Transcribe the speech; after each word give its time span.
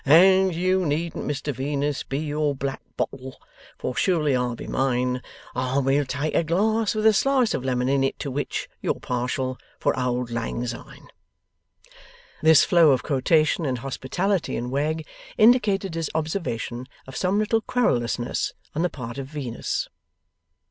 "And 0.03 0.55
you 0.55 0.83
needn't 0.83 1.27
Mr 1.27 1.53
Venus 1.53 2.01
be 2.01 2.17
your 2.17 2.55
black 2.55 2.81
bottle, 2.97 3.39
For 3.77 3.95
surely 3.95 4.35
I'll 4.35 4.55
be 4.55 4.65
mine, 4.65 5.21
And 5.53 5.85
we'll 5.85 6.05
take 6.05 6.33
a 6.33 6.43
glass 6.43 6.95
with 6.95 7.05
a 7.05 7.13
slice 7.13 7.53
of 7.53 7.63
lemon 7.63 7.87
in 7.87 8.03
it 8.03 8.17
to 8.17 8.31
which 8.31 8.67
you're 8.81 8.99
partial, 8.99 9.59
For 9.79 9.95
auld 9.95 10.31
lang 10.31 10.65
syne."' 10.65 11.09
This 12.41 12.65
flow 12.65 12.89
of 12.89 13.03
quotation 13.03 13.63
and 13.63 13.77
hospitality 13.77 14.55
in 14.55 14.71
Wegg 14.71 15.05
indicated 15.37 15.93
his 15.93 16.09
observation 16.15 16.87
of 17.05 17.15
some 17.15 17.37
little 17.37 17.61
querulousness 17.61 18.53
on 18.73 18.81
the 18.81 18.89
part 18.89 19.19
of 19.19 19.27
Venus. 19.27 19.87